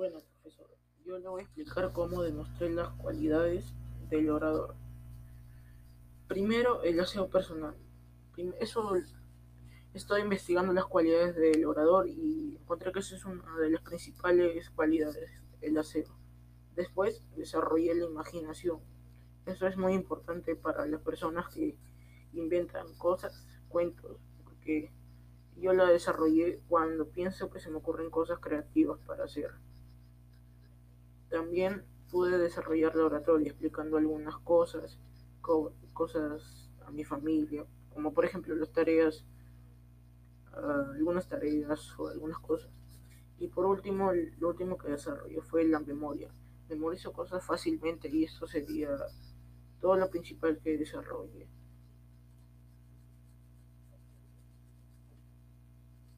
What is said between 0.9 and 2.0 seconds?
yo le voy a explicar